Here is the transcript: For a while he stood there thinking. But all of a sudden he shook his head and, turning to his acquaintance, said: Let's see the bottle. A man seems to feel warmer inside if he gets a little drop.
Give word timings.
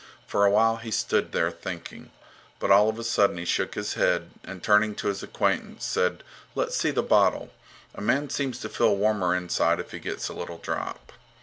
For 0.25 0.45
a 0.45 0.49
while 0.49 0.77
he 0.77 0.89
stood 0.89 1.31
there 1.31 1.51
thinking. 1.51 2.09
But 2.57 2.71
all 2.71 2.89
of 2.89 2.97
a 2.97 3.03
sudden 3.03 3.37
he 3.37 3.45
shook 3.45 3.75
his 3.75 3.93
head 3.93 4.31
and, 4.43 4.63
turning 4.63 4.95
to 4.95 5.09
his 5.09 5.21
acquaintance, 5.21 5.85
said: 5.85 6.23
Let's 6.55 6.75
see 6.75 6.89
the 6.89 7.03
bottle. 7.03 7.51
A 7.93 8.01
man 8.01 8.31
seems 8.31 8.59
to 8.61 8.69
feel 8.69 8.95
warmer 8.95 9.35
inside 9.35 9.79
if 9.79 9.91
he 9.91 9.99
gets 9.99 10.27
a 10.27 10.33
little 10.33 10.57
drop. 10.57 11.11